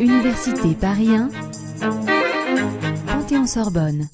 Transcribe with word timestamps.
Université 0.00 0.74
Paris 0.80 1.08
1, 1.08 1.28
Panthéon-Sorbonne. 3.06 4.08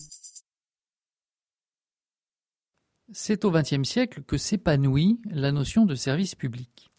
C'est 3.13 3.45
au 3.45 3.51
XXe 3.51 3.83
siècle 3.83 4.23
que 4.27 4.39
s'épanouit 4.39 5.21
la 5.31 5.53
notion 5.53 5.85
de 5.85 5.95
service 5.95 6.35
public. 6.35 6.91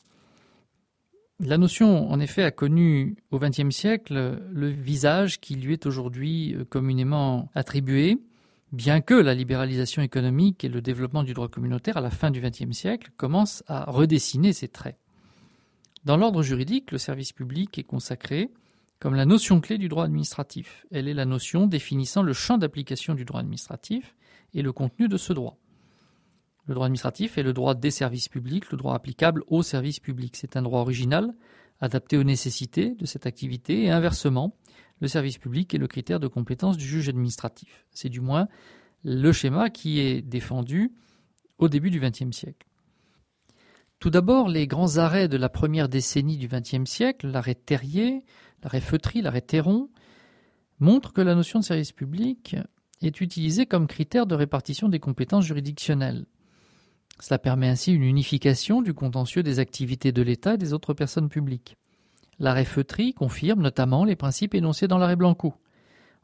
La 1.40 1.58
notion, 1.58 2.12
en 2.12 2.20
effet, 2.20 2.44
a 2.44 2.52
connu 2.52 3.16
au 3.32 3.40
XXe 3.40 3.72
siècle 3.72 4.40
le 4.52 4.68
visage 4.68 5.40
qui 5.40 5.56
lui 5.56 5.74
est 5.74 5.88
aujourd'hui 5.88 6.56
communément 6.70 7.50
attribué, 7.56 8.20
bien 8.72 9.02
que 9.02 9.16
la 9.16 9.34
libéralisation 9.34 10.04
économique 10.04 10.64
et 10.64 10.70
le 10.70 10.82
développement 10.82 11.24
du 11.24 11.34
droit 11.34 11.50
communautaire 11.50 11.98
à 11.98 12.02
la 12.02 12.12
fin 12.12 12.30
du 12.30 12.42
XXe 12.42 12.72
siècle 12.72 13.10
commencent 13.18 13.64
à 13.68 13.90
redessiner 13.90 14.54
ces 14.54 14.68
traits. 14.68 15.01
Dans 16.04 16.18
l'ordre 16.18 16.42
juridique, 16.42 16.92
le 16.92 16.98
service 16.98 17.32
public 17.32 17.78
est 17.78 17.84
consacré 17.84 18.50
comme 19.00 19.14
la 19.16 19.26
notion 19.26 19.62
clé 19.62 19.78
du 19.78 19.88
droit 19.88 20.06
administratif. 20.06 20.86
Elle 20.92 21.08
est 21.08 21.14
la 21.14 21.26
notion 21.26 21.68
définissant 21.68 22.24
le 22.24 22.34
champ 22.34 22.58
d'application 22.58 23.14
du 23.14 23.26
droit 23.26 23.40
administratif 23.40 24.16
et 24.54 24.62
le 24.62 24.72
contenu 24.72 25.08
de 25.08 25.18
ce 25.18 25.34
droit. 25.34 25.58
Le 26.66 26.74
droit 26.74 26.86
administratif 26.86 27.38
est 27.38 27.44
le 27.44 27.54
droit 27.54 27.76
des 27.76 27.92
services 27.92 28.30
publics, 28.30 28.72
le 28.72 28.78
droit 28.78 28.96
applicable 28.96 29.44
aux 29.48 29.64
services 29.64 30.00
publics. 30.00 30.36
C'est 30.38 30.58
un 30.58 30.62
droit 30.62 30.82
original, 30.82 31.34
adapté 31.82 32.18
aux 32.18 32.24
nécessités 32.24 32.96
de 32.96 33.06
cette 33.06 33.26
activité, 33.26 33.84
et 33.84 33.92
inversement, 33.92 34.56
le 35.02 35.08
service 35.08 35.38
public 35.38 35.74
est 35.74 35.80
le 35.80 35.88
critère 35.88 36.20
de 36.20 36.28
compétence 36.28 36.78
du 36.78 36.86
juge 36.86 37.10
administratif. 37.10 37.86
C'est 37.92 38.10
du 38.10 38.22
moins 38.22 38.48
le 39.04 39.32
schéma 39.32 39.70
qui 39.70 40.00
est 40.00 40.22
défendu 40.22 40.94
au 41.58 41.70
début 41.70 41.90
du 41.90 42.00
XXe 42.00 42.32
siècle. 42.32 42.68
Tout 44.02 44.10
d'abord, 44.10 44.50
les 44.50 44.66
grands 44.66 44.98
arrêts 44.98 45.28
de 45.28 45.38
la 45.38 45.48
première 45.48 45.88
décennie 45.88 46.38
du 46.38 46.48
XXe 46.48 46.90
siècle, 46.90 47.28
l'arrêt 47.28 47.54
Terrier, 47.54 48.24
l'arrêt 48.64 48.82
Feutry, 48.82 49.22
l'arrêt 49.22 49.42
Théron, 49.42 49.90
montrent 50.80 51.14
que 51.14 51.22
la 51.22 51.36
notion 51.36 51.60
de 51.60 51.64
service 51.64 51.92
public 51.92 52.56
est 53.04 53.22
utilisée 53.22 53.68
comme 53.68 53.86
critère 53.86 54.26
de 54.26 54.34
répartition 54.34 54.90
des 54.90 55.00
compétences 55.00 55.46
juridictionnelles. 55.46 56.26
Cela 57.20 57.38
permet 57.38 57.68
ainsi 57.68 57.94
une 57.94 58.02
unification 58.02 58.82
du 58.82 58.96
contentieux 58.96 59.44
des 59.44 59.60
activités 59.60 60.12
de 60.12 60.24
l'État 60.24 60.56
et 60.56 60.58
des 60.58 60.74
autres 60.74 60.96
personnes 60.96 61.30
publiques. 61.30 61.78
L'arrêt 62.40 62.66
Feutry 62.66 63.14
confirme 63.14 63.62
notamment 63.62 64.04
les 64.04 64.16
principes 64.16 64.56
énoncés 64.56 64.88
dans 64.88 64.98
l'arrêt 64.98 65.16
Blanco. 65.16 65.54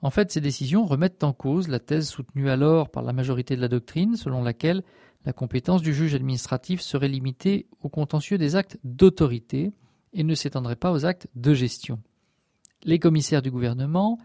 En 0.01 0.09
fait, 0.09 0.31
ces 0.31 0.41
décisions 0.41 0.85
remettent 0.85 1.23
en 1.23 1.33
cause 1.33 1.67
la 1.67 1.79
thèse 1.79 2.09
soutenue 2.09 2.49
alors 2.49 2.89
par 2.89 3.03
la 3.03 3.13
majorité 3.13 3.55
de 3.55 3.61
la 3.61 3.67
doctrine, 3.67 4.15
selon 4.15 4.41
laquelle 4.43 4.83
la 5.27 5.33
compétence 5.33 5.81
du 5.81 5.93
juge 5.93 6.15
administratif 6.15 6.79
serait 6.79 7.09
limitée 7.09 7.67
au 7.81 7.89
contentieux 7.89 8.37
des 8.37 8.55
actes 8.55 8.79
d'autorité 8.85 9.73
et 10.13 10.23
ne 10.23 10.33
s'étendrait 10.33 10.77
pas 10.77 10.93
aux 10.93 11.05
actes 11.05 11.27
de 11.35 11.53
gestion. 11.53 11.99
Les 12.83 12.97
commissaires 12.97 13.41
du 13.41 13.51
gouvernement, 13.51 14.19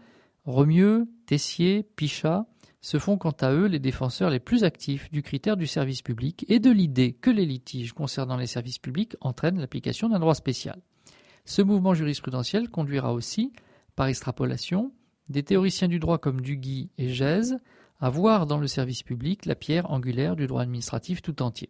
Romieux, 0.45 1.09
Tessier, 1.25 1.83
Pichat, 1.97 2.45
se 2.79 2.99
font 2.99 3.17
quant 3.17 3.35
à 3.41 3.51
eux 3.51 3.65
les 3.65 3.79
défenseurs 3.79 4.29
les 4.29 4.39
plus 4.39 4.63
actifs 4.63 5.11
du 5.11 5.23
critère 5.23 5.57
du 5.57 5.67
service 5.67 6.01
public 6.01 6.45
et 6.47 6.59
de 6.59 6.71
l'idée 6.71 7.11
que 7.11 7.29
les 7.29 7.45
litiges 7.45 7.91
concernant 7.91 8.37
les 8.37 8.47
services 8.47 8.79
publics 8.79 9.17
entraînent 9.19 9.59
l'application 9.59 10.07
d'un 10.07 10.19
droit 10.19 10.35
spécial. 10.35 10.79
Ce 11.43 11.61
mouvement 11.61 11.93
jurisprudentiel 11.93 12.69
conduira 12.69 13.11
aussi, 13.13 13.51
par 13.97 14.07
extrapolation, 14.07 14.93
des 15.27 15.43
théoriciens 15.43 15.89
du 15.89 15.99
droit 15.99 16.17
comme 16.17 16.39
Duguy 16.39 16.91
et 16.97 17.09
Gèze 17.09 17.57
à 18.03 18.09
voir 18.09 18.47
dans 18.47 18.57
le 18.57 18.67
service 18.67 19.01
public 19.01 19.45
la 19.45 19.55
pierre 19.55 19.89
angulaire 19.89 20.35
du 20.35 20.45
droit 20.45 20.61
administratif 20.61 21.21
tout 21.21 21.41
entier. 21.41 21.69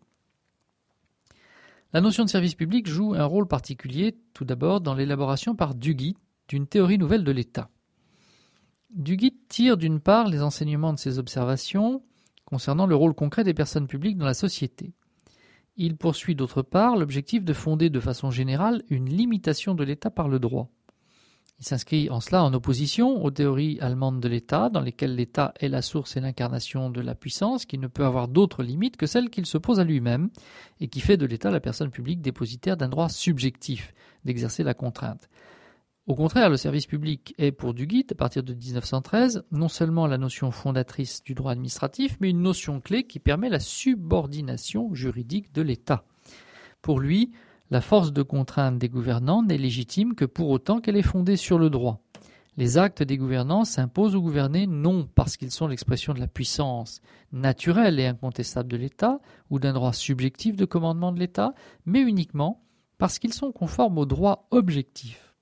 La 1.93 2.01
notion 2.01 2.25
de 2.25 2.29
service 2.29 2.55
public 2.55 2.87
joue 2.87 3.13
un 3.13 3.23
rôle 3.23 3.47
particulier 3.47 4.17
tout 4.33 4.43
d'abord 4.43 4.81
dans 4.81 4.95
l'élaboration 4.95 5.55
par 5.55 5.75
Duguy 5.75 6.17
d'une 6.47 6.65
théorie 6.65 6.97
nouvelle 6.97 7.23
de 7.23 7.31
l'État. 7.31 7.69
Duguy 8.95 9.37
tire 9.47 9.77
d'une 9.77 9.99
part 9.99 10.27
les 10.27 10.41
enseignements 10.41 10.93
de 10.93 10.97
ses 10.97 11.19
observations 11.19 12.01
concernant 12.45 12.87
le 12.87 12.95
rôle 12.95 13.13
concret 13.13 13.43
des 13.43 13.53
personnes 13.53 13.85
publiques 13.85 14.17
dans 14.17 14.25
la 14.25 14.33
société. 14.33 14.91
Il 15.77 15.97
poursuit 15.97 16.33
d'autre 16.33 16.63
part 16.63 16.97
l'objectif 16.97 17.45
de 17.45 17.53
fonder 17.53 17.91
de 17.91 17.99
façon 17.99 18.31
générale 18.31 18.81
une 18.89 19.07
limitation 19.07 19.75
de 19.75 19.83
l'État 19.83 20.09
par 20.09 20.29
le 20.29 20.39
droit. 20.39 20.71
Il 21.59 21.65
s'inscrit 21.65 22.09
en 22.09 22.19
cela 22.19 22.43
en 22.43 22.53
opposition 22.53 23.23
aux 23.23 23.31
théories 23.31 23.79
allemandes 23.79 24.19
de 24.19 24.27
l'État, 24.27 24.69
dans 24.69 24.81
lesquelles 24.81 25.15
l'État 25.15 25.53
est 25.59 25.69
la 25.69 25.81
source 25.81 26.17
et 26.17 26.19
l'incarnation 26.19 26.89
de 26.89 26.99
la 26.99 27.15
puissance, 27.15 27.65
qui 27.65 27.77
ne 27.77 27.87
peut 27.87 28.03
avoir 28.03 28.27
d'autre 28.27 28.63
limite 28.63 28.97
que 28.97 29.05
celle 29.05 29.29
qu'il 29.29 29.45
se 29.45 29.57
pose 29.57 29.79
à 29.79 29.85
lui-même, 29.85 30.29
et 30.81 30.89
qui 30.89 30.99
fait 30.99 31.15
de 31.15 31.25
l'État 31.25 31.51
la 31.51 31.61
personne 31.61 31.89
publique 31.89 32.21
dépositaire 32.21 32.75
d'un 32.75 32.89
droit 32.89 33.07
subjectif 33.07 33.93
d'exercer 34.25 34.63
la 34.63 34.73
contrainte. 34.73 35.29
Au 36.05 36.15
contraire, 36.15 36.49
le 36.49 36.57
service 36.57 36.85
public 36.85 37.33
est 37.37 37.53
pour 37.53 37.73
Duguit, 37.73 38.07
à 38.11 38.15
partir 38.15 38.43
de 38.43 38.53
1913, 38.53 39.45
non 39.51 39.69
seulement 39.69 40.05
la 40.05 40.17
notion 40.17 40.51
fondatrice 40.51 41.23
du 41.23 41.33
droit 41.33 41.53
administratif, 41.53 42.17
mais 42.19 42.29
une 42.29 42.41
notion 42.41 42.81
clé 42.81 43.05
qui 43.05 43.19
permet 43.19 43.47
la 43.47 43.61
subordination 43.61 44.93
juridique 44.93 45.53
de 45.53 45.61
l'État. 45.61 46.03
Pour 46.81 46.99
lui, 46.99 47.31
la 47.73 47.81
force 47.81 48.13
de 48.13 48.21
contrainte 48.21 48.77
des 48.77 48.87
gouvernants 48.87 49.41
n'est 49.41 49.57
légitime 49.57 50.13
que 50.13 50.25
pour 50.25 50.49
autant 50.49 50.79
qu'elle 50.79 50.95
est 50.95 51.01
fondée 51.01 51.37
sur 51.37 51.57
le 51.57 51.71
droit. 51.71 52.03
Les 52.55 52.77
actes 52.77 53.01
des 53.01 53.17
gouvernants 53.17 53.65
s'imposent 53.65 54.13
aux 54.13 54.21
gouvernés 54.21 54.67
non 54.67 55.09
parce 55.15 55.37
qu'ils 55.37 55.49
sont 55.49 55.65
l'expression 55.65 56.13
de 56.13 56.19
la 56.19 56.27
puissance 56.27 57.01
naturelle 57.31 57.99
et 57.99 58.05
incontestable 58.05 58.69
de 58.69 58.77
l'État 58.77 59.19
ou 59.49 59.57
d'un 59.57 59.73
droit 59.73 59.91
subjectif 59.91 60.55
de 60.55 60.65
commandement 60.65 61.11
de 61.11 61.19
l'État, 61.19 61.55
mais 61.87 62.01
uniquement 62.01 62.63
parce 62.99 63.17
qu'ils 63.17 63.33
sont 63.33 63.51
conformes 63.51 63.97
au 63.97 64.05
droit 64.05 64.47
objectif. 64.51 65.33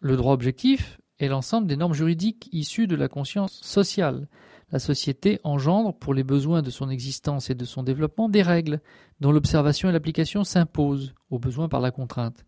Le 0.00 0.16
droit 0.16 0.32
objectif 0.32 0.98
est 1.18 1.28
l'ensemble 1.28 1.66
des 1.66 1.76
normes 1.76 1.92
juridiques 1.92 2.48
issues 2.52 2.86
de 2.86 2.96
la 2.96 3.08
conscience 3.08 3.60
sociale. 3.60 4.28
La 4.72 4.78
société 4.78 5.38
engendre, 5.44 5.94
pour 5.94 6.14
les 6.14 6.24
besoins 6.24 6.62
de 6.62 6.70
son 6.70 6.88
existence 6.88 7.50
et 7.50 7.54
de 7.54 7.64
son 7.64 7.82
développement, 7.82 8.28
des 8.28 8.42
règles, 8.42 8.80
dont 9.20 9.30
l'observation 9.30 9.88
et 9.88 9.92
l'application 9.92 10.44
s'imposent, 10.44 11.14
au 11.30 11.38
besoin 11.38 11.68
par 11.68 11.80
la 11.80 11.90
contrainte. 11.90 12.44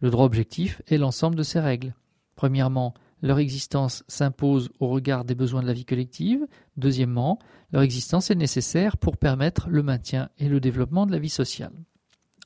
Le 0.00 0.10
droit 0.10 0.26
objectif 0.26 0.82
est 0.86 0.98
l'ensemble 0.98 1.34
de 1.36 1.42
ces 1.42 1.58
règles. 1.58 1.94
Premièrement, 2.34 2.92
leur 3.22 3.38
existence 3.38 4.04
s'impose 4.08 4.70
au 4.78 4.88
regard 4.88 5.24
des 5.24 5.34
besoins 5.34 5.62
de 5.62 5.66
la 5.66 5.72
vie 5.72 5.86
collective. 5.86 6.46
Deuxièmement, 6.76 7.38
leur 7.72 7.80
existence 7.80 8.30
est 8.30 8.34
nécessaire 8.34 8.98
pour 8.98 9.16
permettre 9.16 9.68
le 9.70 9.82
maintien 9.82 10.28
et 10.38 10.48
le 10.48 10.60
développement 10.60 11.06
de 11.06 11.12
la 11.12 11.18
vie 11.18 11.30
sociale. 11.30 11.72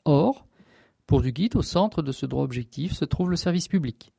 Or, 0.05 0.47
pour 1.07 1.23
du 1.23 1.33
guide, 1.33 1.57
au 1.57 1.63
centre 1.63 2.03
de 2.03 2.13
ce 2.13 2.25
droit 2.25 2.45
objectif 2.45 2.93
se 2.93 3.05
trouve 3.05 3.31
le 3.31 3.37
service 3.37 3.67
public. 3.67 4.13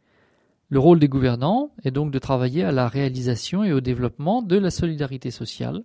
Le 0.72 0.80
rôle 0.80 1.00
des 1.00 1.09
gouvernants 1.09 1.76
est 1.84 1.92
donc 1.92 2.12
de 2.12 2.18
travailler 2.18 2.64
à 2.64 2.72
la 2.72 2.88
réalisation 2.88 3.66
et 3.66 3.74
au 3.74 3.82
développement 3.82 4.42
de 4.42 4.58
la 4.58 4.72
solidarité 4.72 5.30
sociale, 5.30 5.84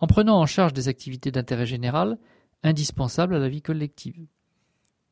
en 0.00 0.08
prenant 0.08 0.40
en 0.40 0.46
charge 0.46 0.72
des 0.72 0.88
activités 0.88 1.30
d'intérêt 1.30 1.64
général 1.64 2.18
indispensables 2.64 3.36
à 3.36 3.38
la 3.38 3.48
vie 3.48 3.62
collective. 3.62 4.26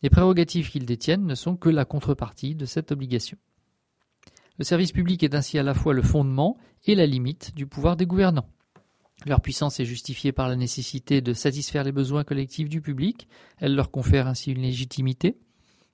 Les 0.02 0.10
prérogatives 0.10 0.68
qu'ils 0.68 0.84
détiennent 0.84 1.26
ne 1.26 1.36
sont 1.36 1.54
que 1.54 1.68
la 1.68 1.84
contrepartie 1.84 2.56
de 2.56 2.64
cette 2.64 2.90
obligation. 2.90 3.38
Le 4.58 4.64
service 4.64 4.90
public 4.90 5.22
est 5.22 5.36
ainsi 5.36 5.60
à 5.60 5.62
la 5.62 5.74
fois 5.74 5.94
le 5.94 6.02
fondement 6.02 6.58
et 6.84 6.96
la 6.96 7.06
limite 7.06 7.54
du 7.54 7.68
pouvoir 7.68 7.96
des 7.96 8.06
gouvernants. 8.06 8.50
Leur 9.26 9.40
puissance 9.40 9.78
est 9.78 9.84
justifiée 9.84 10.32
par 10.32 10.48
la 10.48 10.56
nécessité 10.56 11.20
de 11.20 11.34
satisfaire 11.34 11.84
les 11.84 11.92
besoins 11.92 12.24
collectifs 12.24 12.68
du 12.68 12.80
public, 12.80 13.28
elle 13.58 13.76
leur 13.76 13.92
confère 13.92 14.26
ainsi 14.26 14.50
une 14.50 14.62
légitimité, 14.62 15.38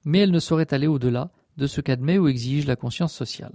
mais 0.06 0.20
elle 0.20 0.30
ne 0.30 0.40
saurait 0.40 0.72
aller 0.72 0.86
au-delà 0.86 1.30
de 1.60 1.66
ce 1.66 1.80
qu'admet 1.80 2.18
ou 2.18 2.26
exige 2.26 2.66
la 2.66 2.74
conscience 2.74 3.12
sociale. 3.12 3.52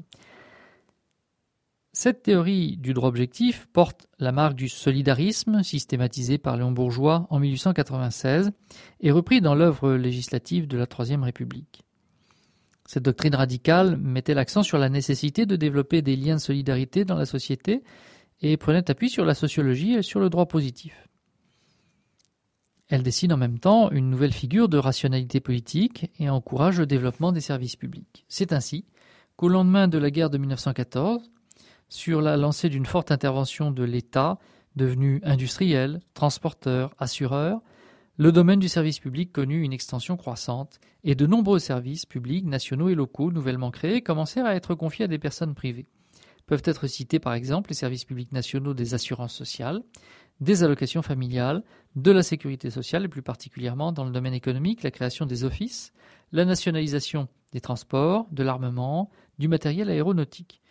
Cette 1.92 2.24
théorie 2.24 2.78
du 2.78 2.94
droit 2.94 3.10
objectif 3.10 3.68
porte 3.72 4.08
la 4.20 4.32
marque 4.32 4.56
du 4.56 4.68
solidarisme 4.68 5.64
systématisé 5.64 6.38
par 6.38 6.58
Léon 6.58 6.72
Bourgeois 6.72 7.26
en 7.30 7.40
1896 7.40 8.52
et 9.00 9.12
repris 9.12 9.42
dans 9.42 9.56
l'œuvre 9.56 9.94
législative 9.94 10.68
de 10.68 10.78
la 10.78 10.88
Troisième 10.88 11.24
République. 11.24 11.84
Cette 12.86 13.04
doctrine 13.04 13.34
radicale 13.34 13.98
mettait 13.98 14.34
l'accent 14.34 14.62
sur 14.62 14.78
la 14.78 14.90
nécessité 14.90 15.46
de 15.46 15.56
développer 15.56 16.02
des 16.02 16.16
liens 16.16 16.36
de 16.36 16.42
solidarité 16.42 17.06
dans 17.06 17.16
la 17.16 17.26
société 17.26 17.82
et 18.42 18.58
prenait 18.58 18.92
appui 18.92 19.10
sur 19.10 19.26
la 19.26 19.34
sociologie 19.34 19.94
et 19.94 20.02
sur 20.02 20.20
le 20.20 20.30
droit 20.30 20.48
positif. 20.48 21.08
Elle 22.90 23.04
dessine 23.04 23.34
en 23.34 23.38
même 23.38 23.60
temps 23.60 23.90
une 23.92 24.10
nouvelle 24.10 24.34
figure 24.34 24.70
de 24.70 24.78
rationalité 24.78 25.40
politique 25.40 26.12
et 26.20 26.30
encourage 26.30 26.80
le 26.80 26.86
développement 26.86 27.32
des 27.32 27.42
services 27.42 27.76
publics. 27.76 28.26
C'est 28.28 28.54
ainsi 28.54 28.86
qu'au 29.38 29.50
lendemain 29.50 29.88
de 29.88 29.98
la 29.98 30.12
guerre 30.12 30.30
de 30.30 30.38
1914, 30.38 31.32
sur 31.90 32.22
la 32.22 32.38
lancée 32.38 32.70
d'une 32.70 32.86
forte 32.86 33.12
intervention 33.12 33.72
de 33.72 33.84
l'État, 33.84 34.38
devenu 34.76 35.20
industriel, 35.24 36.00
transporteur, 36.14 36.94
assureur, 37.00 37.62
le 38.18 38.32
domaine 38.32 38.60
du 38.60 38.70
service 38.70 39.00
public 39.00 39.34
connut 39.34 39.64
une 39.64 39.74
extension 39.74 40.16
croissante 40.16 40.80
et 41.04 41.16
de 41.16 41.28
nombreux 41.28 41.60
services 41.60 42.06
publics 42.06 42.46
nationaux 42.46 42.88
et 42.88 42.96
locaux 42.96 43.32
nouvellement 43.32 43.72
créés 43.72 44.02
commencèrent 44.02 44.46
à 44.46 44.56
être 44.56 44.74
confiés 44.74 45.06
à 45.06 45.10
des 45.10 45.20
personnes 45.20 45.54
privées. 45.54 45.88
Peuvent 46.48 46.62
être 46.66 46.88
cités 46.88 47.20
par 47.20 47.34
exemple 47.34 47.70
les 47.72 47.76
services 47.76 48.06
publics 48.06 48.32
nationaux 48.32 48.74
des 48.74 48.94
assurances 48.94 49.34
sociales, 49.34 49.82
des 50.42 50.64
allocations 50.64 51.02
familiales, 51.02 51.64
de 51.96 52.12
la 52.12 52.24
sécurité 52.24 52.70
sociale 52.70 53.06
et 53.06 53.08
plus 53.08 53.22
particulièrement 53.22 53.92
dans 53.92 54.06
le 54.06 54.12
domaine 54.12 54.34
économique, 54.34 54.84
la 54.84 54.92
création 54.92 55.26
des 55.26 55.44
offices, 55.44 55.94
la 56.32 56.46
nationalisation 56.46 57.28
des 57.52 57.62
transports, 57.62 58.28
de 58.32 58.44
l'armement, 58.44 59.10
du 59.40 59.48
matériel 59.48 59.90
aéronautique. 59.90 60.62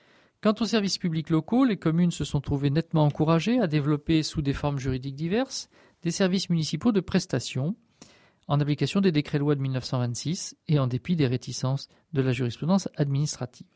Quant 0.43 0.55
aux 0.61 0.67
services 0.67 0.99
publics 0.99 1.31
locaux, 1.31 1.65
les 1.65 1.79
communes 1.79 2.11
se 2.11 2.25
sont 2.25 2.41
trouvées 2.41 2.71
nettement 2.71 3.05
encouragées 3.05 3.61
à 3.61 3.67
développer 3.67 4.23
sous 4.23 4.43
des 4.43 4.53
formes 4.53 4.79
juridiques 4.79 5.17
diverses 5.17 5.71
des 6.03 6.11
services 6.11 6.51
municipaux 6.51 6.93
de 6.93 7.01
prestation, 7.01 7.77
en 8.47 8.61
application 8.61 9.01
des 9.01 9.11
décrets 9.11 9.39
lois 9.39 9.55
de 9.55 9.63
1926 9.63 10.55
et 10.69 10.79
en 10.79 10.87
dépit 10.87 11.17
des 11.17 11.27
réticences 11.27 11.89
de 12.13 12.21
la 12.21 12.33
jurisprudence 12.33 12.91
administrative. 12.97 13.67